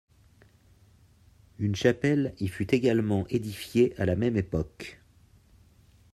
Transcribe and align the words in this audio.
Une 1.59 1.75
chapelle 1.75 2.33
y 2.39 2.47
fut 2.47 2.73
également 2.73 3.27
édifiée 3.27 3.93
à 4.01 4.05
la 4.07 4.15
même 4.15 4.35
époque. 4.35 4.99